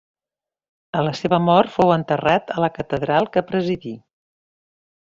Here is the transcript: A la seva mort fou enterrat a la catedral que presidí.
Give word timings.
A 0.99 1.03
la 1.07 1.11
seva 1.19 1.39
mort 1.49 1.73
fou 1.75 1.93
enterrat 1.97 2.51
a 2.57 2.59
la 2.67 2.73
catedral 2.79 3.31
que 3.37 3.47
presidí. 3.53 3.97